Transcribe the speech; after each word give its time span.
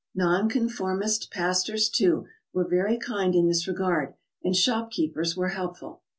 Non 0.15 0.49
conformist 0.49 1.29
pastors, 1.29 1.87
too, 1.87 2.25
were 2.53 2.67
very 2.67 2.97
kind 2.97 3.35
in 3.35 3.47
this 3.47 3.67
regard, 3.67 4.15
and 4.43 4.55
shop 4.55 4.89
keepers 4.89 5.37
were 5.37 5.49
helpful. 5.49 6.01